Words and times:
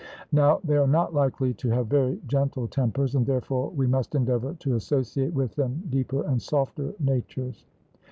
Now 0.31 0.59
they 0.63 0.77
are 0.77 0.87
not 0.87 1.13
likely 1.13 1.53
to 1.53 1.69
have 1.69 1.85
very 1.85 2.19
gentle 2.25 2.67
tempers; 2.67 3.13
and, 3.13 3.23
therefore, 3.23 3.69
we 3.69 3.85
must 3.85 4.15
endeavour 4.15 4.55
to 4.61 4.73
associate 4.73 5.31
with 5.35 5.53
them 5.53 5.83
deeper 5.91 6.23
and 6.23 6.41
softer 6.41 6.95
natures. 6.99 7.65